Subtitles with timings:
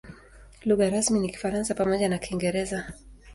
[0.65, 2.93] Lugha rasmi ni Kifaransa pamoja na Kiingereza.